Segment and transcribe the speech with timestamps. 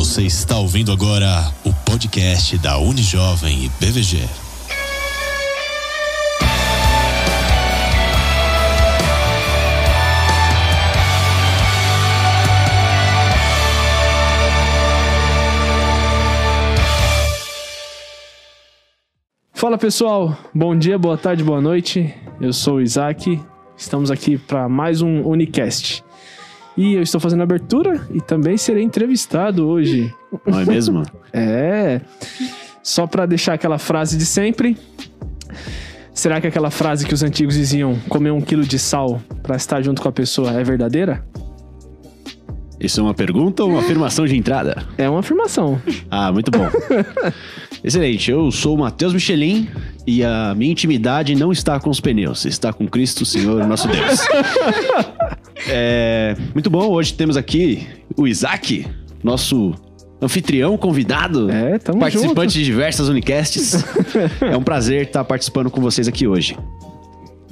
[0.00, 4.16] Você está ouvindo agora o podcast da Unijovem e BVG.
[19.52, 22.14] Fala pessoal, bom dia, boa tarde, boa noite.
[22.40, 23.38] Eu sou o Isaac,
[23.76, 26.02] estamos aqui para mais um Unicast.
[26.80, 30.10] E eu estou fazendo abertura e também serei entrevistado hoje.
[30.46, 31.02] Não é mesmo?
[31.32, 32.00] É,
[32.82, 34.76] só para deixar aquela frase de sempre.
[36.12, 39.80] Será que aquela frase que os antigos diziam, comer um quilo de sal para estar
[39.80, 41.24] junto com a pessoa, é verdadeira?
[42.80, 44.82] Isso é uma pergunta ou uma afirmação de entrada?
[44.98, 45.80] É uma afirmação.
[46.10, 46.66] Ah, muito bom.
[47.84, 49.68] Excelente, eu sou o Matheus Michelin
[50.06, 54.20] e a minha intimidade não está com os pneus, está com Cristo, Senhor, nosso Deus.
[55.68, 58.86] É, muito bom, hoje temos aqui o Isaac,
[59.22, 59.74] nosso
[60.20, 62.58] anfitrião, convidado, É, tamo participante junto.
[62.58, 63.84] de diversas Unicasts.
[64.40, 66.56] é um prazer estar participando com vocês aqui hoje.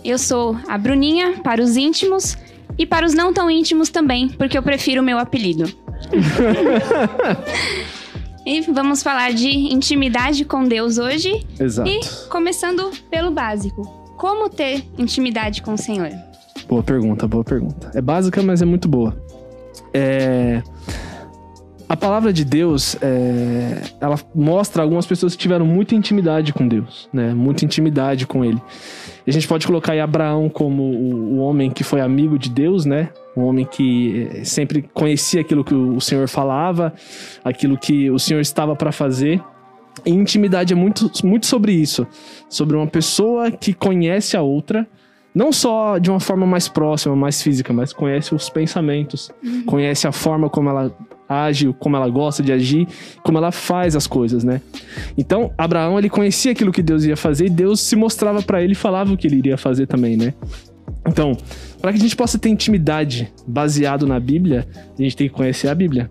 [0.04, 2.36] Eu sou a Bruninha para os íntimos
[2.78, 5.64] e para os não tão íntimos também, porque eu prefiro o meu apelido.
[8.46, 11.44] e vamos falar de intimidade com Deus hoje.
[11.58, 11.88] Exato.
[11.88, 13.82] E começando pelo básico:
[14.16, 16.10] como ter intimidade com o Senhor?
[16.66, 17.90] Boa pergunta, boa pergunta.
[17.94, 19.16] É básica, mas é muito boa.
[19.92, 20.62] É...
[21.88, 27.08] A palavra de Deus, é, ela mostra algumas pessoas que tiveram muita intimidade com Deus,
[27.10, 27.32] né?
[27.32, 28.60] Muita intimidade com Ele.
[29.26, 32.84] E a gente pode colocar aí Abraão como o, homem que foi amigo de Deus,
[32.84, 33.08] né?
[33.34, 36.92] Um homem que eh, sempre conhecia aquilo que o, o Senhor falava,
[37.42, 39.42] aquilo que o Senhor estava para fazer.
[40.04, 42.06] E intimidade é muito, muito sobre isso,
[42.50, 44.86] sobre uma pessoa que conhece a outra,
[45.34, 49.30] não só de uma forma mais próxima, mais física, mas conhece os pensamentos,
[49.66, 50.92] conhece a forma como ela
[51.28, 52.88] age, como ela gosta de agir,
[53.22, 54.60] como ela faz as coisas, né?
[55.16, 58.72] Então, Abraão, ele conhecia aquilo que Deus ia fazer e Deus se mostrava para ele
[58.72, 60.32] e falava o que ele iria fazer também, né?
[61.06, 61.36] Então,
[61.80, 64.66] para que a gente possa ter intimidade baseado na Bíblia,
[64.98, 66.08] a gente tem que conhecer a Bíblia.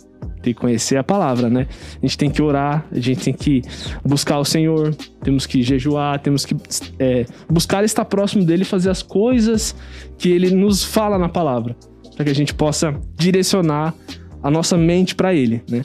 [0.47, 1.67] Que conhecer a palavra, né?
[2.01, 3.61] A gente tem que orar, a gente tem que
[4.05, 6.55] buscar o Senhor, temos que jejuar, temos que
[6.97, 9.75] é, buscar estar próximo dele e fazer as coisas
[10.17, 11.75] que ele nos fala na palavra,
[12.15, 13.93] para que a gente possa direcionar
[14.41, 15.83] a nossa mente para ele, né?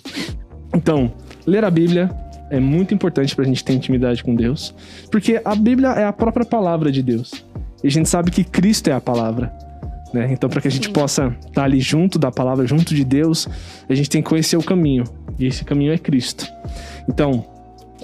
[0.73, 1.13] Então,
[1.45, 2.09] ler a Bíblia
[2.49, 4.73] é muito importante para a gente ter intimidade com Deus,
[5.11, 7.45] porque a Bíblia é a própria palavra de Deus.
[7.83, 9.53] E a gente sabe que Cristo é a palavra.
[10.13, 10.29] Né?
[10.31, 10.93] Então, para que a gente Sim.
[10.93, 13.49] possa estar ali junto da palavra, junto de Deus,
[13.89, 15.05] a gente tem que conhecer o caminho.
[15.39, 16.47] E esse caminho é Cristo.
[17.09, 17.45] Então,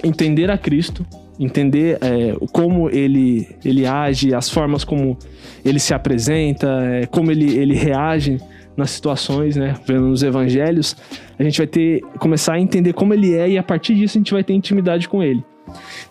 [0.03, 1.05] entender a Cristo,
[1.39, 5.17] entender é, como ele, ele age, as formas como
[5.63, 8.37] ele se apresenta, é, como ele, ele reage
[8.75, 9.75] nas situações, né?
[9.85, 10.95] Vendo nos evangelhos,
[11.37, 14.19] a gente vai ter começar a entender como ele é e a partir disso a
[14.19, 15.43] gente vai ter intimidade com ele.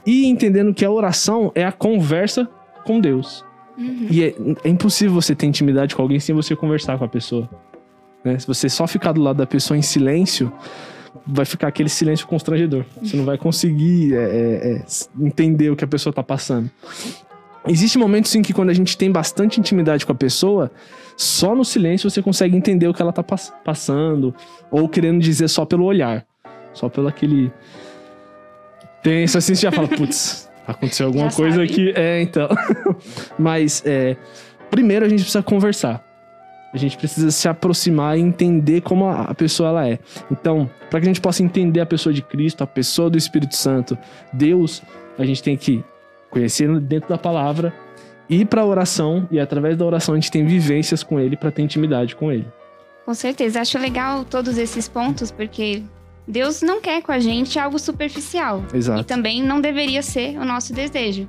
[0.06, 2.48] E entendendo que a oração é a conversa
[2.84, 3.44] com Deus.
[4.10, 4.34] E é,
[4.64, 7.48] é impossível você ter intimidade com alguém sem você conversar com a pessoa.
[8.24, 8.38] né?
[8.38, 10.52] Se você só ficar do lado da pessoa em silêncio,
[11.26, 12.84] vai ficar aquele silêncio constrangedor.
[13.02, 14.82] Você não vai conseguir é, é, é,
[15.20, 16.68] entender o que a pessoa tá passando.
[17.66, 20.70] Existem momentos em que quando a gente tem bastante intimidade com a pessoa,
[21.16, 24.34] só no silêncio você consegue entender o que ela tá pass- passando,
[24.70, 26.24] ou querendo dizer só pelo olhar.
[26.72, 27.52] Só pelo aquele.
[29.02, 31.72] Tenso assim, você já fala, putz, aconteceu alguma Já coisa sabe.
[31.72, 31.92] aqui.
[31.96, 32.48] É, então.
[33.38, 34.16] Mas, é,
[34.70, 36.04] primeiro a gente precisa conversar.
[36.72, 39.98] A gente precisa se aproximar e entender como a a pessoa ela é.
[40.30, 43.56] Então, para que a gente possa entender a pessoa de Cristo, a pessoa do Espírito
[43.56, 43.96] Santo,
[44.32, 44.82] Deus,
[45.18, 45.82] a gente tem que
[46.30, 47.72] conhecer dentro da palavra,
[48.28, 51.50] ir para a oração e através da oração a gente tem vivências com ele para
[51.50, 52.46] ter intimidade com ele.
[53.06, 55.82] Com certeza, acho legal todos esses pontos, porque
[56.28, 58.62] Deus não quer com a gente algo superficial.
[58.72, 59.04] E Exato.
[59.04, 61.26] também não deveria ser o nosso desejo.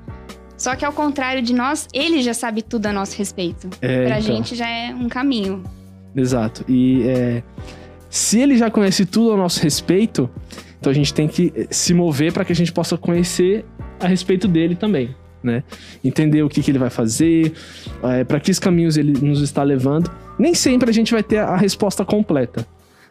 [0.58, 3.70] Só que ao contrário de nós, ele já sabe tudo a nosso respeito.
[3.82, 4.36] É, pra então.
[4.36, 5.64] gente já é um caminho.
[6.14, 6.66] Exato.
[6.68, 7.42] E é,
[8.09, 10.29] se ele já conhece tudo ao nosso respeito,
[10.78, 13.64] então a gente tem que eh, se mover para que a gente possa conhecer
[14.02, 15.64] a respeito dele também, né?
[16.03, 17.53] Entender o que, que ele vai fazer,
[18.28, 20.12] para que caminhos ele nos está levando.
[20.38, 22.66] Nem sempre a gente vai ter a resposta completa.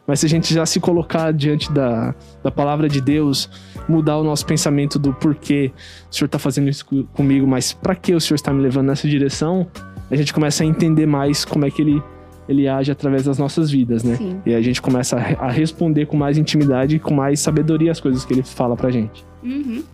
[0.09, 3.49] Mas se a gente já se colocar diante da, da palavra de Deus,
[3.87, 5.71] mudar o nosso pensamento do porquê
[6.11, 8.87] o Senhor está fazendo isso co- comigo, mas para que o Senhor está me levando
[8.87, 9.67] nessa direção,
[10.11, 12.03] a gente começa a entender mais como é que ele,
[12.49, 14.17] ele age através das nossas vidas, né?
[14.17, 14.41] Sim.
[14.47, 17.93] E a gente começa a, re- a responder com mais intimidade e com mais sabedoria
[17.93, 19.23] as coisas que ele fala pra gente.
[19.45, 19.85] Uhum.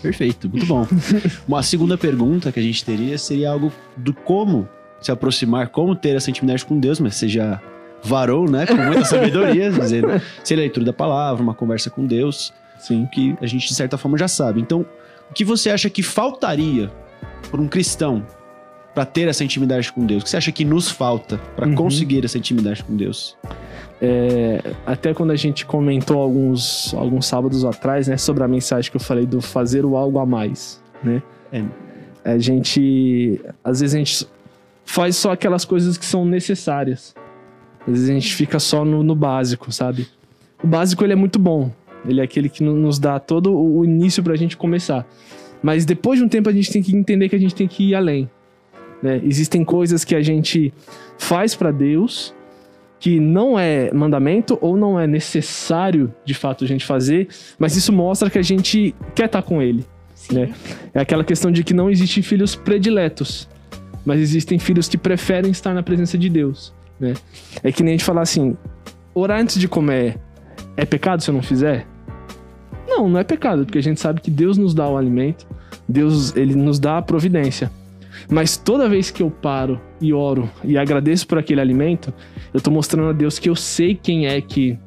[0.00, 0.86] Perfeito, muito bom.
[1.46, 4.68] Uma segunda pergunta que a gente teria seria algo do como
[5.00, 7.60] se aproximar, como ter essa intimidade com Deus, mas você já
[8.02, 8.66] varou, né?
[8.66, 10.08] Com muita sabedoria, dizendo
[10.42, 13.06] se a leitura da palavra, uma conversa com Deus, Sim.
[13.12, 14.60] que a gente de certa forma já sabe.
[14.60, 14.84] Então,
[15.30, 16.90] o que você acha que faltaria
[17.50, 18.24] para um cristão
[18.94, 20.22] para ter essa intimidade com Deus?
[20.22, 21.74] O que você acha que nos falta para Uhum.
[21.74, 23.36] conseguir essa intimidade com Deus?
[24.00, 28.96] É, até quando a gente comentou alguns, alguns sábados atrás, né, sobre a mensagem que
[28.96, 31.22] eu falei do fazer o algo a mais, né?
[31.52, 31.62] É.
[32.24, 34.26] A gente, às vezes a gente
[34.84, 37.14] faz só aquelas coisas que são necessárias.
[37.86, 40.06] Às vezes a gente fica só no, no básico, sabe?
[40.62, 41.70] O básico ele é muito bom.
[42.06, 45.06] Ele é aquele que no- nos dá todo o início pra gente começar.
[45.62, 47.90] Mas depois de um tempo a gente tem que entender que a gente tem que
[47.90, 48.28] ir além.
[49.02, 49.20] né?
[49.24, 50.72] Existem coisas que a gente
[51.18, 52.32] faz pra Deus
[53.00, 57.26] que não é mandamento ou não é necessário de fato a gente fazer,
[57.58, 59.84] mas isso mostra que a gente quer estar com Ele.
[60.14, 60.34] Sim.
[60.36, 60.54] Né?
[60.94, 63.48] É aquela questão de que não existem filhos prediletos,
[64.06, 66.72] mas existem filhos que preferem estar na presença de Deus.
[67.02, 67.14] Né?
[67.64, 68.56] É que nem a gente falar assim:
[69.12, 70.18] orar antes de comer
[70.76, 71.84] é pecado se eu não fizer?
[72.86, 75.46] Não, não é pecado, porque a gente sabe que Deus nos dá o alimento,
[75.88, 77.70] Deus ele nos dá a providência.
[78.30, 82.12] Mas toda vez que eu paro e oro e agradeço por aquele alimento,
[82.54, 84.78] eu tô mostrando a Deus que eu sei quem é que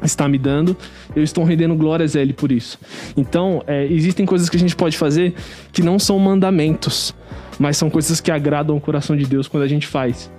[0.00, 0.76] está me dando,
[1.14, 2.78] eu estou rendendo glórias a Ele por isso.
[3.16, 5.34] Então, é, existem coisas que a gente pode fazer
[5.72, 7.14] que não são mandamentos,
[7.58, 10.30] mas são coisas que agradam o coração de Deus quando a gente faz.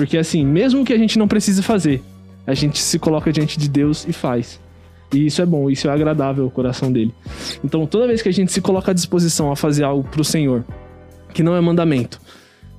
[0.00, 2.02] Porque assim, mesmo que a gente não precise fazer,
[2.46, 4.58] a gente se coloca diante de Deus e faz.
[5.12, 7.12] E isso é bom, isso é agradável ao coração dele.
[7.62, 10.64] Então, toda vez que a gente se coloca à disposição a fazer algo pro Senhor,
[11.34, 12.18] que não é mandamento,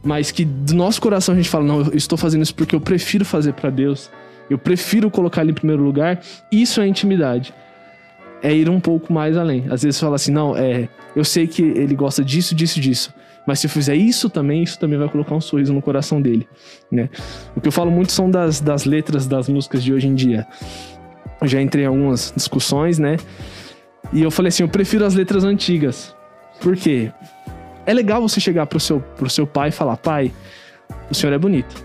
[0.04, 2.82] mas que do nosso coração a gente fala, não, eu estou fazendo isso porque eu
[2.82, 4.10] prefiro fazer para Deus,
[4.50, 7.54] eu prefiro colocar ele em primeiro lugar, isso é intimidade.
[8.42, 9.66] É ir um pouco mais além.
[9.70, 13.14] Às vezes fala assim, não, é, eu sei que ele gosta disso, disso, disso.
[13.48, 16.48] Mas se eu fizer isso também, isso também vai colocar um sorriso no coração dele,
[16.92, 17.10] né?
[17.56, 20.48] O que eu falo muito são das, das letras das músicas de hoje em dia.
[21.42, 23.18] Eu já entrei em algumas discussões, né?
[24.14, 26.16] E eu falei assim, eu prefiro as letras antigas.
[26.60, 27.12] Por quê?
[27.86, 30.32] É legal você chegar pro seu, pro seu pai e falar, pai,
[31.10, 31.84] o senhor é bonito.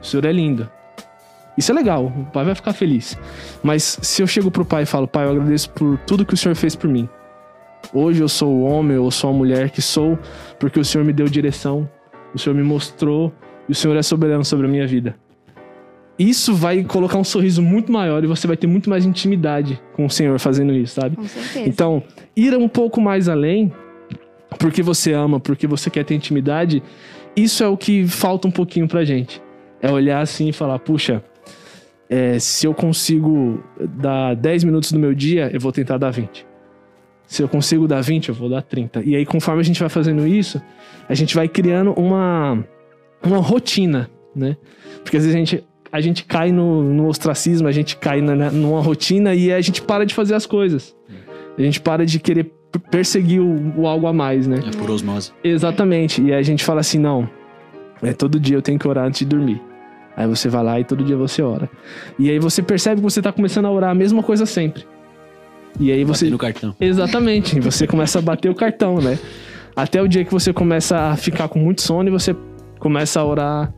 [0.00, 0.68] O senhor é lindo.
[1.56, 3.18] Isso é legal, o pai vai ficar feliz.
[3.62, 6.36] Mas se eu chego pro pai e falo, pai, eu agradeço por tudo que o
[6.36, 7.08] senhor fez por mim.
[7.94, 10.18] Hoje eu sou o homem, eu sou a mulher que sou,
[10.58, 11.88] porque o senhor me deu direção,
[12.34, 13.32] o senhor me mostrou,
[13.68, 15.14] e o senhor é soberano sobre a minha vida.
[16.18, 20.06] Isso vai colocar um sorriso muito maior e você vai ter muito mais intimidade com
[20.06, 21.16] o senhor fazendo isso, sabe?
[21.16, 21.68] Com certeza.
[21.68, 22.02] Então,
[22.36, 23.72] ir um pouco mais além,
[24.58, 26.82] porque você ama, porque você quer ter intimidade,
[27.34, 29.42] isso é o que falta um pouquinho pra gente.
[29.80, 31.24] É olhar assim e falar, puxa,
[32.08, 36.51] é, se eu consigo dar 10 minutos do meu dia, eu vou tentar dar 20.
[37.32, 39.04] Se eu consigo dar 20, eu vou dar 30.
[39.06, 40.60] E aí, conforme a gente vai fazendo isso,
[41.08, 42.62] a gente vai criando uma,
[43.24, 44.54] uma rotina, né?
[45.02, 48.50] Porque às vezes a gente, a gente cai no, no ostracismo, a gente cai na,
[48.50, 50.94] numa rotina e a gente para de fazer as coisas.
[51.56, 52.52] A gente para de querer
[52.90, 54.60] perseguir o, o algo a mais, né?
[54.66, 55.32] É por osmose.
[55.42, 56.20] Exatamente.
[56.20, 57.26] E aí a gente fala assim, não,
[58.02, 59.58] é todo dia eu tenho que orar antes de dormir.
[60.14, 61.70] Aí você vai lá e todo dia você ora.
[62.18, 64.91] E aí você percebe que você tá começando a orar a mesma coisa sempre.
[65.78, 66.26] E aí você.
[66.26, 66.30] Você...
[66.30, 66.74] no cartão.
[66.80, 67.56] Exatamente.
[67.56, 69.18] E você começa a bater o cartão, né?
[69.74, 72.36] Até o dia que você começa a ficar com muito sono e você
[72.78, 73.72] começa a orar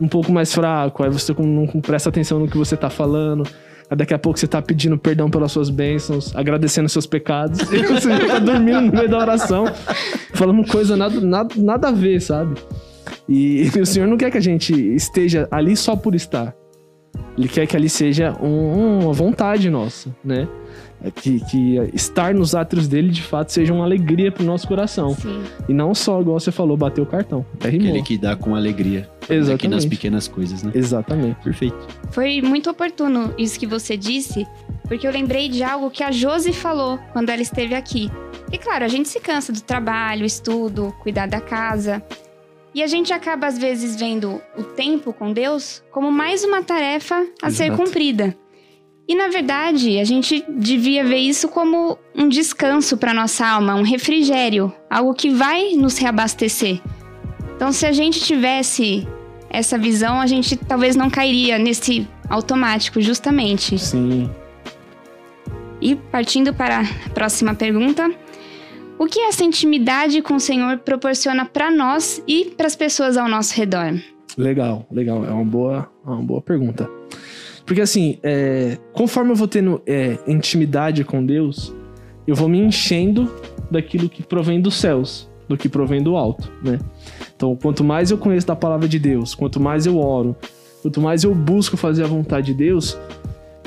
[0.00, 1.02] um pouco mais fraco.
[1.02, 3.44] Aí você não presta atenção no que você tá falando.
[3.90, 7.60] Aí daqui a pouco você tá pedindo perdão pelas suas bênçãos, agradecendo seus pecados.
[7.72, 9.66] E você já tá dormindo no meio da oração,
[10.34, 12.54] falando coisa nada, nada, nada a ver, sabe?
[13.28, 16.54] E, o Senhor não quer que a gente esteja ali só por estar.
[17.36, 20.46] Ele quer que ali seja um- uma vontade nossa, né?
[21.02, 25.14] É Que, que estar nos átrios dele de fato seja uma alegria pro nosso coração.
[25.14, 25.42] Sim.
[25.68, 27.44] E não só, igual você falou, bater o cartão.
[27.54, 27.88] Até rimou.
[27.88, 29.00] Aquele que dá com alegria.
[29.24, 29.88] Aqui nas Exatamente.
[29.88, 30.72] pequenas coisas, né?
[30.74, 31.36] Exatamente.
[31.44, 31.76] Perfeito.
[32.10, 34.46] Foi muito oportuno isso que você disse,
[34.88, 38.10] porque eu lembrei de algo que a Josi falou quando ela esteve aqui.
[38.50, 42.02] E claro, a gente se cansa do trabalho, estudo, cuidar da casa.
[42.74, 47.24] E a gente acaba, às vezes, vendo o tempo com Deus como mais uma tarefa
[47.40, 47.82] a ser Exato.
[47.82, 48.36] cumprida.
[49.06, 53.82] E na verdade, a gente devia ver isso como um descanso para nossa alma, um
[53.82, 56.80] refrigério, algo que vai nos reabastecer.
[57.54, 59.06] Então, se a gente tivesse
[59.50, 63.78] essa visão, a gente talvez não cairia nesse automático, justamente.
[63.78, 64.30] Sim.
[65.80, 68.10] E partindo para a próxima pergunta,
[68.98, 73.28] o que essa intimidade com o Senhor proporciona para nós e para as pessoas ao
[73.28, 73.94] nosso redor?
[74.36, 75.24] Legal, legal.
[75.24, 76.88] É uma boa, é uma boa pergunta.
[77.66, 81.74] Porque assim, é, conforme eu vou tendo é, intimidade com Deus,
[82.26, 83.30] eu vou me enchendo
[83.70, 86.78] daquilo que provém dos céus, do que provém do alto, né?
[87.34, 90.36] Então, quanto mais eu conheço da palavra de Deus, quanto mais eu oro,
[90.82, 92.98] quanto mais eu busco fazer a vontade de Deus,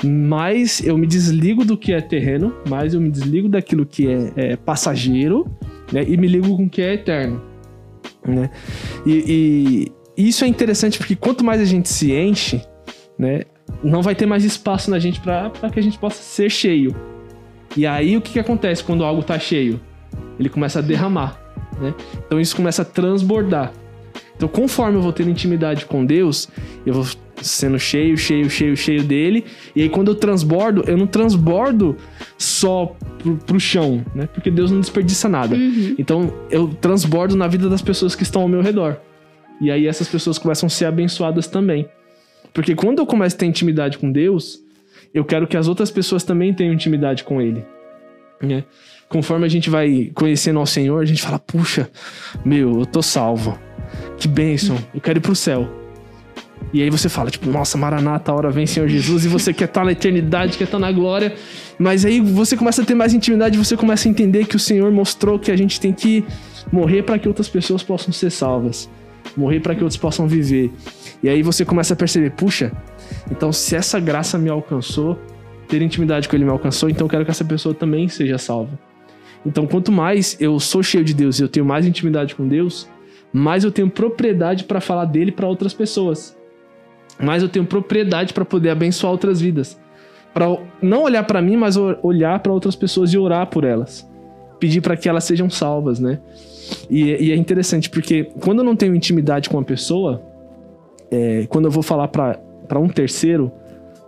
[0.04, 4.32] mais eu me desligo do que é terreno, mais eu me desligo daquilo que é,
[4.36, 5.46] é passageiro,
[5.92, 6.04] né?
[6.06, 7.42] E me ligo com o que é eterno,
[8.26, 8.50] né?
[9.04, 12.60] E, e isso é interessante porque quanto mais a gente se enche,
[13.18, 13.42] né?
[13.82, 16.94] Não vai ter mais espaço na gente para que a gente possa ser cheio.
[17.76, 19.80] E aí o que, que acontece quando algo tá cheio?
[20.38, 21.40] Ele começa a derramar,
[21.80, 21.94] né?
[22.26, 23.72] Então isso começa a transbordar.
[24.38, 26.48] Então, conforme eu vou tendo intimidade com Deus,
[26.86, 27.04] eu vou
[27.42, 29.44] sendo cheio, cheio, cheio, cheio dele.
[29.74, 31.96] E aí, quando eu transbordo, eu não transbordo
[32.38, 34.28] só pro, pro chão, né?
[34.32, 35.56] Porque Deus não desperdiça nada.
[35.56, 35.96] Uhum.
[35.98, 38.96] Então, eu transbordo na vida das pessoas que estão ao meu redor.
[39.60, 41.88] E aí, essas pessoas começam a ser abençoadas também.
[42.54, 44.62] Porque quando eu começo a ter intimidade com Deus,
[45.12, 47.64] eu quero que as outras pessoas também tenham intimidade com Ele.
[48.40, 48.62] Né?
[49.08, 51.90] Conforme a gente vai conhecendo ao Senhor, a gente fala: puxa,
[52.44, 53.58] meu, eu tô salvo.
[54.18, 55.68] Que bênção, eu quero ir pro céu.
[56.72, 59.66] E aí você fala, tipo, nossa, Maranata, a hora vem, Senhor Jesus, e você quer
[59.66, 61.34] estar na eternidade, quer estar na glória.
[61.78, 64.90] Mas aí você começa a ter mais intimidade, você começa a entender que o Senhor
[64.90, 66.24] mostrou que a gente tem que
[66.72, 68.90] morrer para que outras pessoas possam ser salvas.
[69.36, 70.72] Morrer para que outros possam viver.
[71.22, 72.72] E aí você começa a perceber, puxa,
[73.30, 75.18] então se essa graça me alcançou,
[75.68, 78.78] ter intimidade com ele me alcançou, então eu quero que essa pessoa também seja salva.
[79.46, 82.88] Então, quanto mais eu sou cheio de Deus e eu tenho mais intimidade com Deus,
[83.32, 86.36] mais eu tenho propriedade para falar dele para outras pessoas.
[87.20, 89.78] Mais eu tenho propriedade para poder abençoar outras vidas.
[90.32, 90.46] Para
[90.80, 94.08] não olhar para mim, mas olhar para outras pessoas e orar por elas.
[94.60, 96.20] Pedir para que elas sejam salvas, né?
[96.88, 100.22] E, e, é interessante porque quando eu não tenho intimidade com uma pessoa,
[101.10, 103.50] é, quando eu vou falar para um terceiro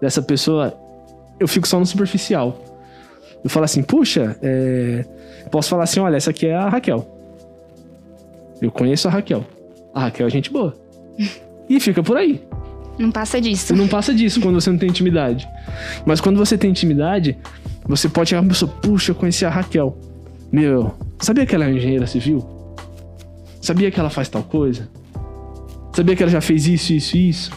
[0.00, 0.74] dessa pessoa,
[1.38, 2.58] eu fico só no superficial.
[3.42, 5.04] Eu falo assim, puxa, é...
[5.50, 7.06] posso falar assim, olha, essa aqui é a Raquel.
[8.60, 9.44] Eu conheço a Raquel.
[9.94, 10.74] A Raquel é gente boa.
[11.68, 12.40] e fica por aí.
[12.98, 13.74] Não passa disso.
[13.74, 15.48] Não passa disso quando você não tem intimidade.
[16.04, 17.36] Mas quando você tem intimidade,
[17.86, 19.96] você pode chegar uma pessoa, puxa, eu conheci a Raquel.
[20.52, 22.46] Meu, sabia que ela é engenheira civil?
[23.60, 24.88] Sabia que ela faz tal coisa?
[25.94, 27.50] Sabia que ela já fez isso, isso e isso?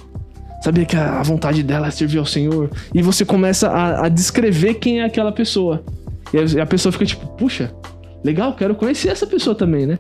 [0.63, 2.69] Sabia que a vontade dela é servir ao Senhor?
[2.93, 5.83] E você começa a, a descrever quem é aquela pessoa.
[6.33, 7.73] E a pessoa fica tipo, puxa,
[8.23, 9.99] legal, quero conhecer essa pessoa também, né?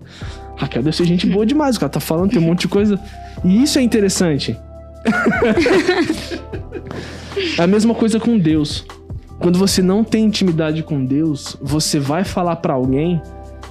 [0.63, 2.99] Raquel deve ser gente boa demais, o cara tá falando, tem um monte de coisa.
[3.43, 4.57] E isso é interessante.
[7.57, 8.85] é a mesma coisa com Deus.
[9.39, 13.21] Quando você não tem intimidade com Deus, você vai falar para alguém,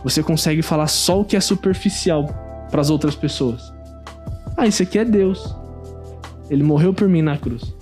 [0.04, 2.26] você consegue falar só o que é superficial
[2.70, 3.72] para as outras pessoas.
[4.56, 5.54] Ah, isso aqui é Deus.
[6.50, 7.74] Ele morreu por mim na cruz.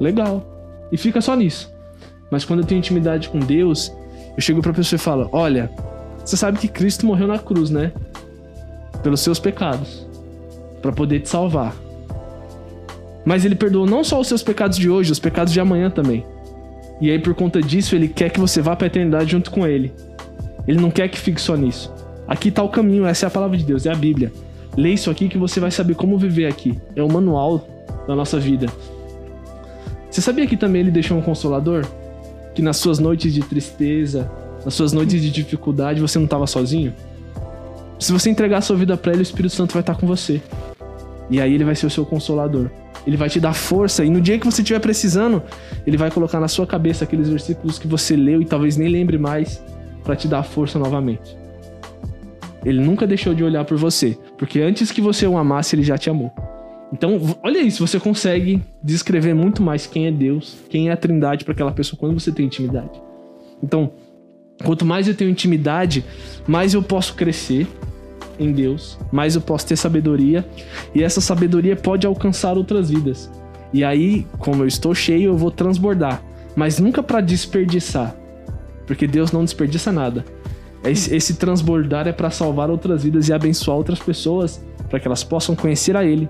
[0.00, 0.44] Legal.
[0.90, 1.72] E fica só nisso.
[2.30, 3.92] Mas quando eu tenho intimidade com Deus,
[4.36, 5.70] eu chego pra pessoa e falo: Olha,
[6.28, 7.90] você sabe que Cristo morreu na cruz, né?
[9.02, 10.06] Pelos seus pecados.
[10.82, 11.74] para poder te salvar.
[13.24, 16.24] Mas ele perdoou não só os seus pecados de hoje, os pecados de amanhã também.
[17.00, 19.66] E aí, por conta disso, ele quer que você vá para a eternidade junto com
[19.66, 19.90] ele.
[20.68, 21.92] Ele não quer que fique só nisso.
[22.28, 24.30] Aqui está o caminho, essa é a palavra de Deus, é a Bíblia.
[24.76, 26.78] Lê isso aqui que você vai saber como viver aqui.
[26.94, 27.66] É o manual
[28.06, 28.66] da nossa vida.
[30.10, 31.86] Você sabia que também ele deixou um consolador?
[32.54, 34.30] Que nas suas noites de tristeza,
[34.64, 36.94] nas suas noites de dificuldade, você não estava sozinho?
[37.98, 40.40] Se você entregar sua vida para ele, o Espírito Santo vai estar com você.
[41.30, 42.70] E aí ele vai ser o seu consolador.
[43.06, 45.42] Ele vai te dar força e no dia que você estiver precisando,
[45.86, 49.18] ele vai colocar na sua cabeça aqueles versículos que você leu e talvez nem lembre
[49.18, 49.62] mais
[50.04, 51.36] para te dar força novamente.
[52.64, 55.96] Ele nunca deixou de olhar por você, porque antes que você o amasse, ele já
[55.96, 56.32] te amou.
[56.92, 61.44] Então, olha isso, você consegue descrever muito mais quem é Deus, quem é a Trindade
[61.44, 63.00] para aquela pessoa quando você tem intimidade.
[63.62, 63.92] Então,
[64.64, 66.04] quanto mais eu tenho intimidade,
[66.46, 67.66] mais eu posso crescer
[68.38, 70.46] em Deus, mais eu posso ter sabedoria,
[70.94, 73.30] e essa sabedoria pode alcançar outras vidas.
[73.72, 76.22] E aí, como eu estou cheio, eu vou transbordar,
[76.56, 78.14] mas nunca para desperdiçar,
[78.86, 80.24] porque Deus não desperdiça nada.
[80.84, 85.24] Esse, esse transbordar é para salvar outras vidas e abençoar outras pessoas, para que elas
[85.24, 86.28] possam conhecer a Ele,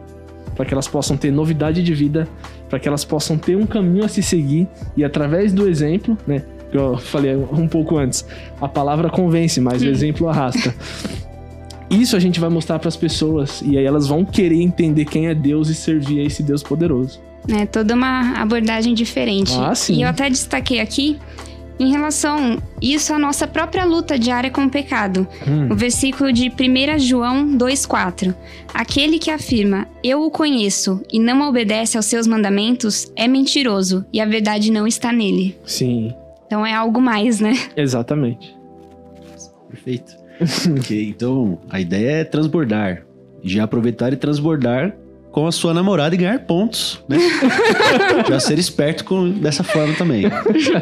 [0.57, 2.27] para que elas possam ter novidade de vida,
[2.69, 4.67] para que elas possam ter um caminho a se seguir
[4.97, 6.43] e através do exemplo, né?
[6.71, 8.27] Que eu falei um pouco antes,
[8.61, 10.75] a palavra convence, mas o exemplo arrasta.
[11.91, 15.29] Isso a gente vai mostrar para as pessoas e aí elas vão querer entender quem
[15.29, 17.21] é Deus e servir a esse Deus poderoso.
[17.49, 19.53] É toda uma abordagem diferente.
[19.59, 19.95] Ah, sim.
[19.95, 21.19] E eu até destaquei aqui
[21.79, 25.27] em relação isso à nossa própria luta diária com o pecado.
[25.47, 25.69] Hum.
[25.71, 28.35] O versículo de 1 João 2,4.
[28.75, 34.21] Aquele que afirma, eu o conheço, e não obedece aos seus mandamentos, é mentiroso, e
[34.21, 35.57] a verdade não está nele.
[35.65, 36.13] Sim.
[36.49, 37.53] Então é algo mais, né?
[37.77, 38.57] Exatamente.
[39.69, 40.17] Perfeito.
[40.81, 43.05] okay, então, a ideia é transbordar.
[43.45, 44.97] Já aproveitar e transbordar
[45.31, 47.19] com a sua namorada e ganhar pontos, né?
[48.27, 50.25] Já ser esperto com, dessa forma também.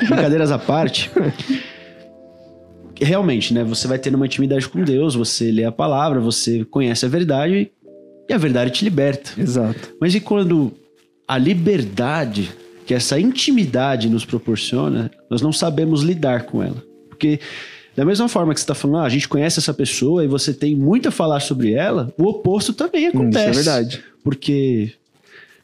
[0.08, 1.11] Brincadeiras à parte.
[3.00, 3.64] Realmente, né?
[3.64, 7.73] Você vai ter uma intimidade com Deus, você lê a palavra, você conhece a verdade
[8.28, 9.32] e a verdade te liberta.
[9.37, 9.96] Exato.
[10.00, 10.73] Mas e quando
[11.26, 12.52] a liberdade
[12.87, 16.83] que essa intimidade nos proporciona, nós não sabemos lidar com ela?
[17.09, 17.40] Porque
[17.97, 20.52] da mesma forma que você está falando, ah, a gente conhece essa pessoa e você
[20.55, 23.47] tem muito a falar sobre ela, o oposto também acontece.
[23.49, 24.05] Hum, Isso é verdade.
[24.23, 24.93] Porque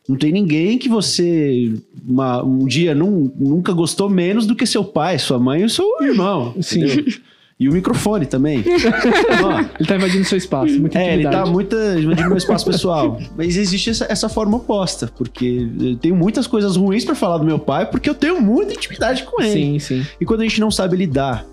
[0.09, 1.73] não tem ninguém que você
[2.09, 5.87] uma- um dia nun- nunca gostou menos do que seu pai, sua mãe e seu
[6.03, 6.55] irmão.
[6.61, 6.87] Sim.
[7.63, 8.65] E o microfone também.
[9.41, 10.81] Ó, Ele tá invadindo seu espaço.
[10.81, 13.21] Muita é, ele tá muito invadindo meu espaço pessoal.
[13.37, 17.45] Mas existe essa, essa forma oposta, porque eu tenho muitas coisas ruins pra falar do
[17.45, 19.53] meu pai, porque eu tenho muita intimidade com ele.
[19.53, 20.07] Sim, sim.
[20.21, 21.47] E quando a gente não sabe lidar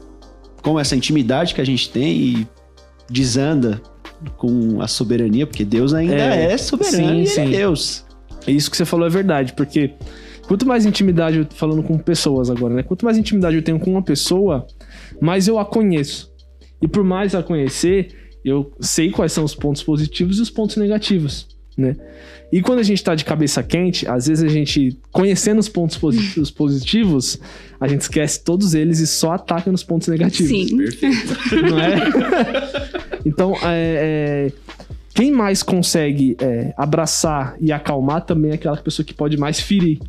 [0.64, 2.48] com essa intimidade que a gente tem e
[3.08, 3.80] desanda
[4.36, 8.04] com a soberania, porque Deus ainda É, é, soberano sim, e é Deus.
[8.48, 9.94] Isso que você falou é verdade, porque
[10.48, 12.82] quanto mais intimidade eu falando com pessoas agora, né?
[12.82, 14.66] Quanto mais intimidade eu tenho com uma pessoa,
[15.22, 16.32] mais eu a conheço.
[16.82, 20.78] E por mais a conhecer, eu sei quais são os pontos positivos e os pontos
[20.78, 21.48] negativos,
[21.78, 21.96] né?
[22.52, 25.98] E quando a gente tá de cabeça quente, às vezes a gente, conhecendo os pontos
[25.98, 27.40] posi- os positivos,
[27.80, 30.50] a gente esquece todos eles e só ataca nos pontos negativos.
[30.50, 30.76] Sim.
[31.70, 31.96] não é?
[33.24, 34.52] então, é, é,
[35.14, 40.00] quem mais consegue é, abraçar e acalmar também é aquela pessoa que pode mais ferir.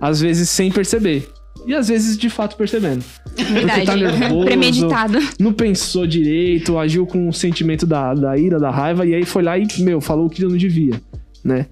[0.00, 1.28] Às vezes sem perceber.
[1.66, 3.04] E às vezes de fato percebendo.
[3.36, 3.86] Verdade.
[3.86, 4.44] tá nervoso.
[4.44, 5.18] Premeditado.
[5.38, 9.42] Não pensou direito, agiu com o sentimento da, da ira, da raiva, e aí foi
[9.42, 11.00] lá e, meu, falou o que não devia,
[11.44, 11.66] né?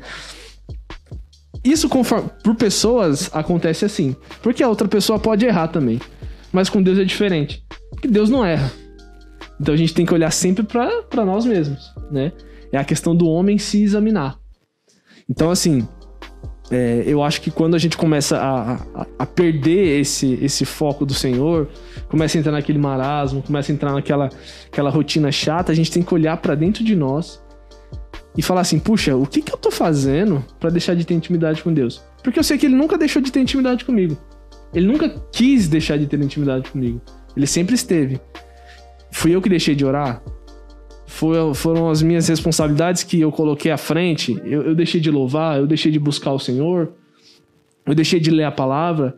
[1.64, 4.14] Isso conforme, por pessoas acontece assim.
[4.42, 6.00] Porque a outra pessoa pode errar também.
[6.52, 7.62] Mas com Deus é diferente.
[7.90, 8.72] Porque Deus não erra.
[9.60, 12.32] Então a gente tem que olhar sempre pra pra nós mesmos, né?
[12.72, 14.38] É a questão do homem se examinar.
[15.28, 15.86] Então, assim,
[16.70, 21.06] é, eu acho que quando a gente começa a, a, a perder esse, esse foco
[21.06, 21.68] do Senhor,
[22.08, 24.28] começa a entrar naquele marasmo, começa a entrar naquela
[24.70, 27.42] aquela rotina chata, a gente tem que olhar pra dentro de nós
[28.36, 31.62] e falar assim: puxa, o que, que eu tô fazendo pra deixar de ter intimidade
[31.62, 32.02] com Deus?
[32.22, 34.16] Porque eu sei que ele nunca deixou de ter intimidade comigo.
[34.74, 37.00] Ele nunca quis deixar de ter intimidade comigo.
[37.34, 38.20] Ele sempre esteve.
[39.10, 40.22] Fui eu que deixei de orar?
[41.10, 44.38] Foi- foram as minhas responsabilidades que eu coloquei à frente.
[44.44, 46.92] Eu, eu deixei de louvar, eu deixei de buscar o Senhor,
[47.86, 49.16] eu deixei de ler a palavra.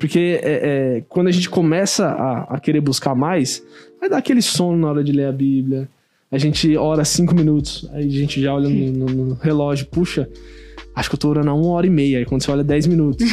[0.00, 3.62] Porque é, é, quando a gente começa a, a querer buscar mais,
[4.00, 5.88] vai dar aquele sono na hora de ler a Bíblia.
[6.30, 10.28] A gente ora cinco minutos, aí a gente já olha no, no- no relógio, puxa,
[10.94, 12.18] acho que eu tô orando há uma hora e meia.
[12.18, 13.24] Aí quando você olha, dez minutos.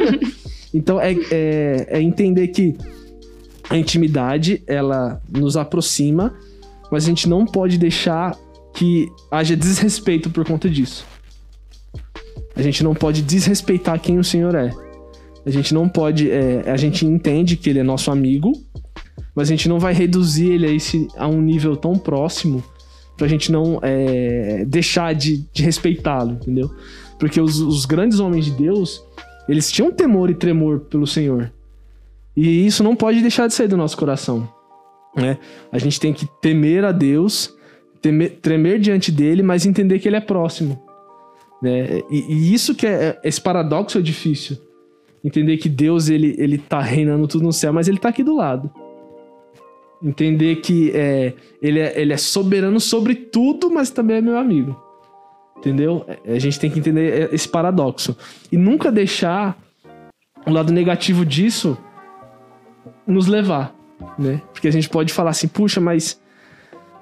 [0.74, 2.74] então é, é, é entender que
[3.70, 6.34] a intimidade, ela nos aproxima,
[6.94, 8.38] mas a gente não pode deixar
[8.72, 11.04] que haja desrespeito por conta disso.
[12.54, 14.70] A gente não pode desrespeitar quem o Senhor é.
[15.44, 16.30] A gente não pode.
[16.30, 18.52] é, a gente entende que ele é nosso amigo,
[19.34, 22.62] mas a gente não vai reduzir ele a, esse, a um nível tão próximo
[23.16, 26.72] pra gente não é, deixar de, de respeitá-lo, entendeu?
[27.18, 29.02] Porque os, os grandes homens de Deus,
[29.48, 31.52] eles tinham temor e tremor pelo Senhor.
[32.36, 34.48] E isso não pode deixar de sair do nosso coração.
[35.16, 35.38] Né?
[35.70, 37.54] A gente tem que temer a Deus,
[38.00, 40.82] temer, tremer diante dele, mas entender que ele é próximo.
[41.62, 42.00] Né?
[42.10, 43.18] E, e isso que é.
[43.24, 44.58] Esse paradoxo é difícil.
[45.24, 48.36] Entender que Deus ele, ele tá reinando tudo no céu, mas ele tá aqui do
[48.36, 48.70] lado.
[50.02, 54.78] Entender que é, ele, é, ele é soberano sobre tudo, mas também é meu amigo.
[55.56, 56.04] Entendeu?
[56.26, 58.14] É, A gente tem que entender esse paradoxo.
[58.52, 59.58] E nunca deixar
[60.46, 61.78] o lado negativo disso
[63.06, 63.73] nos levar,
[64.18, 64.40] né?
[64.52, 66.20] Porque a gente pode falar assim, puxa, mas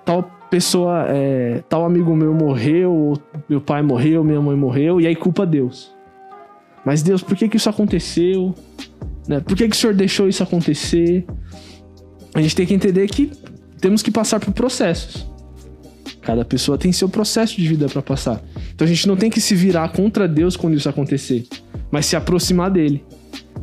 [0.05, 3.15] tal pessoa, é, tal amigo meu morreu,
[3.49, 5.93] meu pai morreu, minha mãe morreu, e aí culpa Deus.
[6.85, 8.55] Mas Deus, por que que isso aconteceu?
[9.27, 9.41] Né?
[9.41, 11.25] Por que que o Senhor deixou isso acontecer?
[12.35, 13.31] A gente tem que entender que
[13.81, 15.27] temos que passar por processos.
[16.21, 18.43] Cada pessoa tem seu processo de vida para passar.
[18.75, 21.47] Então a gente não tem que se virar contra Deus quando isso acontecer,
[21.91, 23.05] mas se aproximar dele.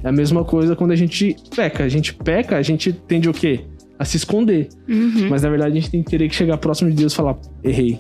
[0.04, 1.84] É a mesma coisa quando a gente peca.
[1.84, 3.62] A gente peca, a gente tende o quê?
[3.98, 4.70] A se esconder.
[4.88, 5.28] Uhum.
[5.30, 7.38] Mas na verdade a gente tem que ter que chegar próximo de Deus e falar:
[7.64, 8.00] errei.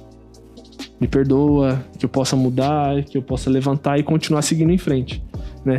[0.99, 5.23] Me perdoa, que eu possa mudar, que eu possa levantar e continuar seguindo em frente,
[5.63, 5.77] né?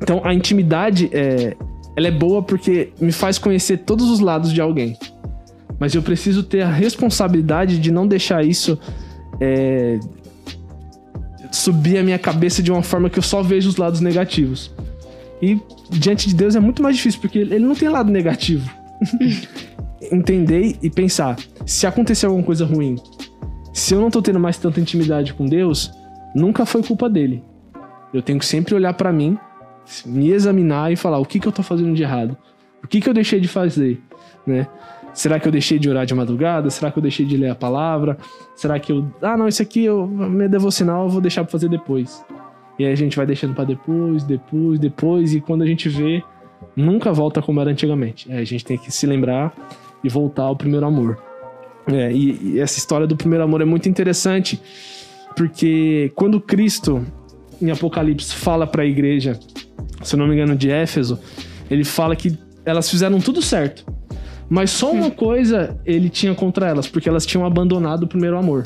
[0.00, 1.56] Então a intimidade é,
[1.96, 4.96] ela é boa porque me faz conhecer todos os lados de alguém.
[5.78, 8.78] Mas eu preciso ter a responsabilidade de não deixar isso
[9.40, 9.98] é,
[11.50, 14.70] subir a minha cabeça de uma forma que eu só vejo os lados negativos.
[15.42, 18.70] E diante de Deus é muito mais difícil, porque ele não tem lado negativo.
[20.12, 22.96] Entender e pensar, se acontecer alguma coisa ruim,
[23.72, 25.92] se eu não tô tendo mais tanta intimidade com Deus,
[26.34, 27.42] nunca foi culpa dele.
[28.12, 29.38] Eu tenho que sempre olhar pra mim,
[30.04, 32.36] me examinar e falar o que, que eu tô fazendo de errado.
[32.82, 34.00] O que, que eu deixei de fazer,
[34.46, 34.66] né?
[35.12, 36.70] Será que eu deixei de orar de madrugada?
[36.70, 38.16] Será que eu deixei de ler a palavra?
[38.54, 39.12] Será que eu.
[39.20, 42.24] Ah, não, isso aqui eu, meu devocional eu vou deixar pra fazer depois.
[42.80, 46.22] E aí a gente vai deixando pra depois, depois, depois, e quando a gente vê,
[46.74, 48.26] nunca volta como era antigamente.
[48.32, 49.54] É, a gente tem que se lembrar
[50.02, 51.22] e voltar ao primeiro amor.
[51.86, 54.58] É, e, e essa história do primeiro amor é muito interessante,
[55.36, 57.04] porque quando Cristo,
[57.60, 59.38] em Apocalipse, fala para a igreja,
[60.02, 61.20] se eu não me engano, de Éfeso,
[61.70, 63.84] ele fala que elas fizeram tudo certo.
[64.48, 68.64] Mas só uma coisa ele tinha contra elas, porque elas tinham abandonado o primeiro amor.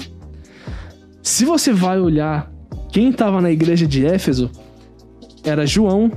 [1.20, 2.53] Se você vai olhar
[2.94, 4.48] quem estava na igreja de Éfeso,
[5.42, 6.12] era João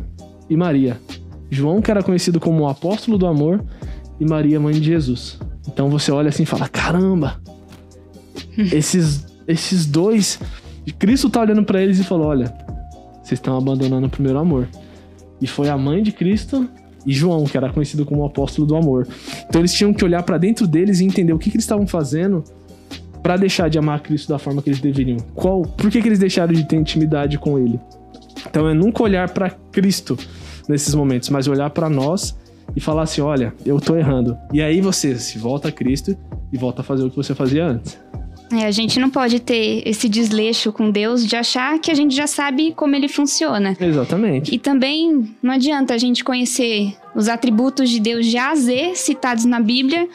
[0.48, 1.02] e Maria.
[1.50, 3.66] João, que era conhecido como o apóstolo do amor,
[4.20, 5.40] e Maria, mãe de Jesus.
[5.68, 7.42] Então você olha assim e fala: caramba,
[8.72, 10.40] esses, esses dois.
[11.00, 12.54] Cristo tá olhando para eles e falou: olha,
[13.24, 14.70] vocês estão abandonando o primeiro amor.
[15.42, 16.70] E foi a mãe de Cristo
[17.08, 19.08] e João, que era conhecido como o apóstolo do amor.
[19.50, 21.88] Então eles tinham que olhar para dentro deles e entender o que, que eles estavam
[21.88, 22.44] fazendo
[23.28, 25.18] para deixar de amar Cristo da forma que eles deveriam.
[25.36, 27.78] Qual, por que, que eles deixaram de ter intimidade com Ele?
[28.50, 30.18] Então é nunca olhar para Cristo
[30.70, 32.34] nesses momentos, mas olhar para nós
[32.74, 34.38] e falar assim: olha, eu tô errando.
[34.54, 36.18] E aí você se volta a Cristo
[36.54, 38.00] e volta a fazer o que você fazia antes.
[38.54, 42.16] É, a gente não pode ter esse desleixo com Deus de achar que a gente
[42.16, 43.76] já sabe como ele funciona.
[43.78, 44.56] Exatamente.
[44.56, 48.94] E também não adianta a gente conhecer os atributos de Deus de A a Z
[48.96, 50.08] citados na Bíblia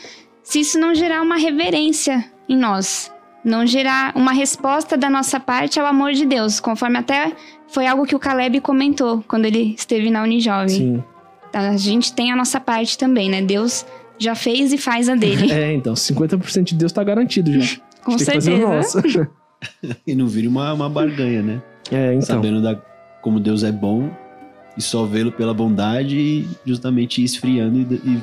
[0.42, 3.12] se isso não gerar uma reverência em nós.
[3.44, 7.32] Não gerar uma resposta da nossa parte ao amor de Deus, conforme até
[7.66, 10.68] foi algo que o Caleb comentou quando ele esteve na Unijovem.
[10.68, 11.04] Sim.
[11.52, 13.42] A gente tem a nossa parte também, né?
[13.42, 13.84] Deus
[14.18, 15.50] já fez e faz a dele.
[15.52, 17.80] É, então, 50% de Deus tá garantido já.
[18.04, 19.00] Com A gente tem que fazer o certeza.
[19.00, 19.30] nosso.
[20.04, 21.62] E não vire uma, uma barganha, né?
[21.90, 22.22] É, então.
[22.22, 22.74] Sabendo da,
[23.20, 24.10] como Deus é bom
[24.76, 28.22] e só vê-lo pela bondade e justamente ir esfriando e, e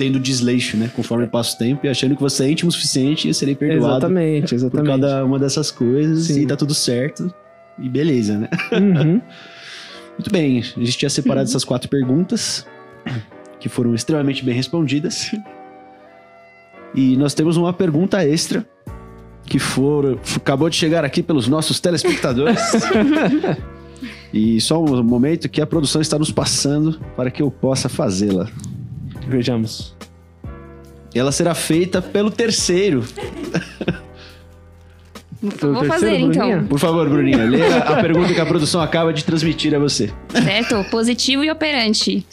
[0.00, 0.90] tendo desleixo, né?
[0.96, 3.98] Conforme passa o tempo e achando que você é íntimo o suficiente e serei perdoado
[3.98, 4.86] Exatamente, por exatamente.
[4.86, 6.40] cada uma dessas coisas Sim.
[6.40, 7.30] e tá tudo certo.
[7.78, 8.48] E beleza, né?
[8.72, 9.20] Uhum.
[10.16, 12.66] Muito bem, a gente tinha separado essas quatro perguntas
[13.58, 15.34] que foram extremamente bem respondidas.
[16.94, 18.66] E nós temos uma pergunta extra
[19.44, 22.58] que for, acabou de chegar aqui pelos nossos telespectadores.
[24.32, 28.48] e só um momento que a produção está nos passando para que eu possa fazê-la.
[29.26, 29.94] Vejamos.
[31.14, 33.04] Ela será feita pelo terceiro.
[35.42, 36.46] Vou terceiro, fazer então.
[36.46, 36.66] Bruninha?
[36.68, 40.12] Por favor, Bruninha, leia a pergunta que a produção acaba de transmitir a você.
[40.28, 40.84] Certo?
[40.90, 42.26] Positivo e operante.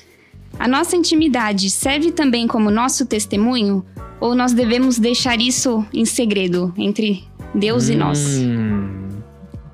[0.59, 3.85] A nossa intimidade serve também como nosso testemunho?
[4.19, 7.23] Ou nós devemos deixar isso em segredo entre
[7.53, 8.41] Deus e nós?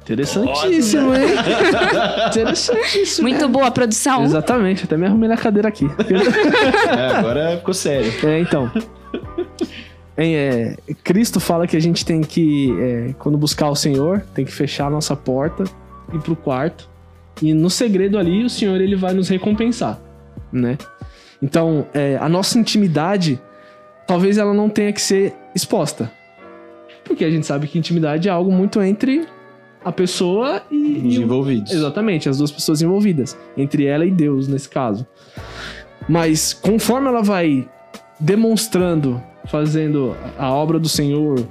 [0.03, 1.29] Interessantíssimo, hein?
[2.27, 3.27] interessantíssimo.
[3.27, 4.23] Muito boa produção.
[4.25, 5.85] Exatamente, até me arrumei na cadeira aqui.
[6.87, 8.11] É, agora ficou sério.
[8.23, 8.69] É, então.
[10.17, 14.43] Em, é, Cristo fala que a gente tem que, é, quando buscar o Senhor, tem
[14.43, 15.63] que fechar a nossa porta,
[16.13, 16.89] ir pro quarto.
[17.41, 19.99] E no segredo ali, o Senhor ele vai nos recompensar,
[20.51, 20.77] né?
[21.41, 23.39] Então, é, a nossa intimidade,
[24.05, 26.11] talvez ela não tenha que ser exposta.
[27.03, 29.25] Porque a gente sabe que intimidade é algo muito entre
[29.83, 31.71] a pessoa e, Os e o- envolvidos.
[31.71, 35.05] Exatamente, as duas pessoas envolvidas, entre ela e Deus nesse caso.
[36.07, 37.67] Mas conforme ela vai
[38.19, 41.45] demonstrando, fazendo a obra do Senhor,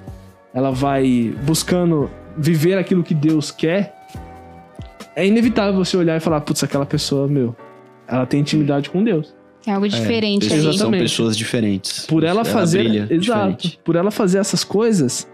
[0.54, 3.94] ela vai buscando viver aquilo que Deus quer,
[5.14, 7.54] é inevitável você olhar e falar, putz, aquela pessoa, meu,
[8.08, 9.34] ela tem intimidade com Deus.
[9.66, 10.78] É algo diferente Pessoas- aí.
[10.78, 12.06] São pessoas diferentes.
[12.06, 13.18] Por ela, fazer, brilha exato,
[13.56, 13.80] diferente.
[13.84, 15.28] por ela fazer essas coisas,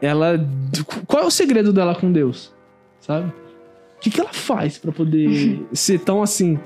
[0.00, 0.38] ela
[1.06, 2.52] qual é o segredo dela com Deus?
[3.00, 3.28] Sabe?
[3.28, 6.58] O que, que ela faz pra poder ser tão assim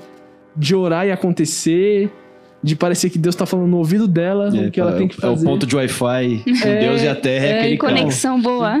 [0.55, 2.11] de orar e acontecer,
[2.61, 5.07] de parecer que Deus tá falando no ouvido dela É, o que ela é tem
[5.07, 5.45] que fazer?
[5.45, 7.77] É o ponto de Wi-Fi com É, Deus e a Terra, é, é, aquele.
[7.77, 8.79] Conexão boa.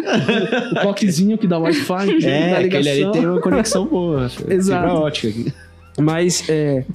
[0.71, 4.29] O coquezinho que dá Wi-Fi, que É, dá aquele ali tem uma conexão boa.
[4.47, 4.87] Exato.
[4.87, 5.53] Fibra ótica aqui.
[5.99, 6.85] Mas é,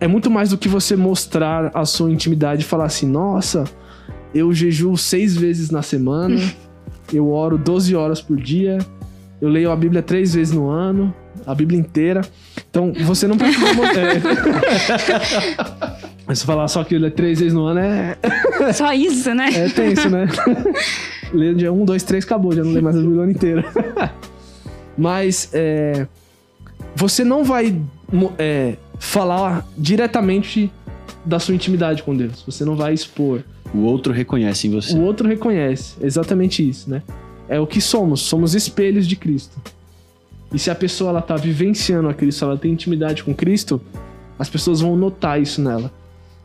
[0.00, 3.64] é muito mais do que você mostrar a sua intimidade e falar assim: nossa,
[4.34, 6.40] eu jejuo seis vezes na semana,
[7.12, 8.78] eu oro 12 horas por dia,
[9.40, 11.14] eu leio a Bíblia três vezes no ano,
[11.46, 12.22] a Bíblia inteira.
[12.70, 13.66] Então você não precisa.
[14.00, 16.06] é.
[16.26, 18.18] Mas se falar só que ele é três vezes no ano é,
[18.74, 19.48] Só isso, né?
[19.54, 20.26] é tenso, né?
[21.32, 23.64] Lê dia um, dois, três, acabou, já não lê mais a Bíblia inteira.
[24.98, 26.06] Mas é,
[26.96, 27.80] você não vai
[28.38, 30.72] é, falar diretamente
[31.24, 32.42] da sua intimidade com Deus.
[32.46, 33.42] Você não vai expor.
[33.74, 34.96] O outro reconhece em você.
[34.96, 35.96] O outro reconhece.
[36.00, 37.02] Exatamente isso, né?
[37.48, 38.20] É o que somos.
[38.20, 39.60] Somos espelhos de Cristo.
[40.52, 43.80] E se a pessoa ela tá vivenciando a Cristo, ela tem intimidade com Cristo,
[44.38, 45.90] as pessoas vão notar isso nela.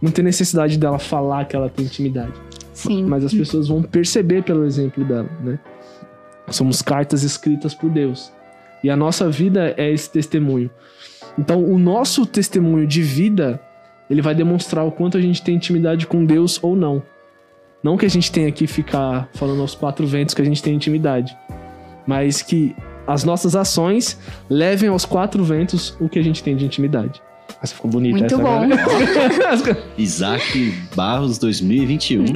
[0.01, 2.34] Não tem necessidade dela falar que ela tem intimidade.
[2.73, 3.03] Sim.
[3.05, 5.60] Mas as pessoas vão perceber pelo exemplo dela, né?
[6.49, 8.31] Somos cartas escritas por Deus.
[8.84, 10.69] E a nossa vida é esse testemunho.
[11.38, 13.62] Então, o nosso testemunho de vida,
[14.10, 17.03] ele vai demonstrar o quanto a gente tem intimidade com Deus ou não.
[17.84, 20.76] Não que a gente tenha que ficar falando aos quatro ventos que a gente tem
[20.76, 21.36] intimidade,
[22.06, 22.76] mas que
[23.08, 27.22] as nossas ações levem aos quatro ventos o que a gente tem de intimidade.
[27.62, 28.67] Essa ficou bonita Muito essa, bom.
[28.67, 28.78] né?
[29.98, 32.26] Isaac Barros 2021.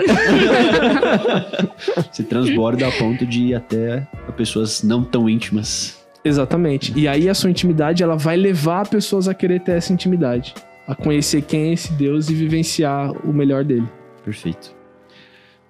[2.11, 6.03] Se transborda a ponto de ir até a pessoas não tão íntimas.
[6.23, 6.91] Exatamente.
[6.95, 10.53] E aí a sua intimidade, ela vai levar pessoas a querer ter essa intimidade.
[10.87, 13.87] A conhecer quem é esse Deus e vivenciar o melhor dele.
[14.23, 14.75] Perfeito.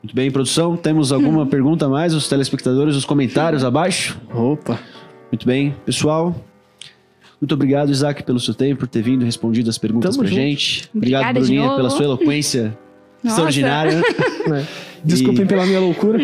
[0.06, 0.78] Muito bem, produção.
[0.78, 2.14] Temos alguma pergunta a mais?
[2.14, 4.22] Os telespectadores, os comentários abaixo?
[4.32, 4.78] Opa.
[5.32, 6.36] Muito bem, pessoal.
[7.42, 10.28] Muito obrigado, Isaac, pelo seu tempo, por ter vindo e respondido as perguntas Tamo pra
[10.30, 10.40] junto.
[10.40, 10.88] gente.
[10.94, 12.78] Obrigado, Obrigada Bruninha, pela sua eloquência
[13.24, 13.50] Nossa.
[13.50, 14.04] extraordinária.
[15.06, 16.20] Desculpem E- pela minha loucura.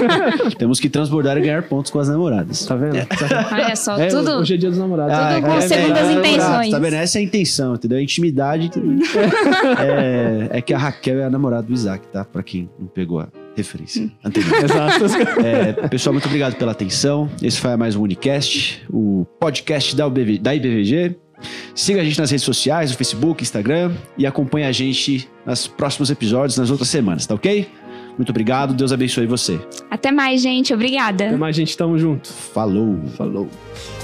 [0.58, 2.64] Temos que transbordar e ganhar pontos com as namoradas.
[2.64, 2.96] Tá vendo?
[3.52, 4.30] Olha só, É, tudo.
[4.32, 5.16] Hoje é dia dos namorados.
[5.16, 6.70] Tudo com é, segundas é, intenções.
[6.70, 6.94] Tá vendo?
[6.94, 7.98] Essa é a intenção, entendeu?
[7.98, 8.70] A intimidade.
[9.78, 12.24] é, é que a Raquel é a namorada do Isaac, tá?
[12.24, 14.54] Pra quem não pegou a referência anterior.
[14.64, 15.04] Exato.
[15.44, 17.28] É, pessoal, muito obrigado pela atenção.
[17.42, 21.16] Esse foi mais um Unicast, o podcast da, UBV da IBVG.
[21.74, 26.10] Siga a gente nas redes sociais, no Facebook, Instagram e acompanhe a gente nos próximos
[26.10, 27.68] episódios, nas outras semanas, tá ok?
[28.16, 29.60] Muito obrigado, Deus abençoe você.
[29.90, 30.72] Até mais, gente.
[30.72, 31.26] Obrigada.
[31.28, 31.76] Até mais, gente.
[31.76, 32.28] Tamo junto.
[32.28, 33.00] Falou!
[33.16, 33.48] Falou.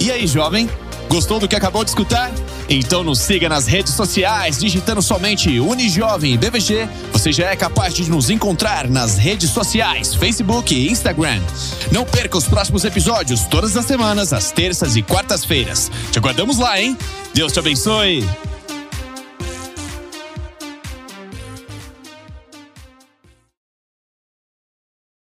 [0.00, 0.68] E aí, jovem?
[1.08, 2.30] Gostou do que acabou de escutar?
[2.68, 6.88] Então nos siga nas redes sociais, digitando somente Unijovem e BVG.
[7.12, 11.40] Você já é capaz de nos encontrar nas redes sociais, Facebook e Instagram.
[11.90, 15.90] Não perca os próximos episódios todas as semanas, às terças e quartas-feiras.
[16.12, 16.96] Te aguardamos lá, hein?
[17.34, 18.24] Deus te abençoe.